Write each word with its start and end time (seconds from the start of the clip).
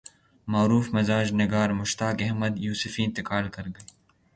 معروف 0.47 0.95
مزاح 0.95 1.31
نگار 1.33 1.71
مشتاق 1.71 2.15
احمد 2.19 2.57
یوسفی 2.57 3.03
انتقال 3.03 3.49
کرگئے 3.49 3.85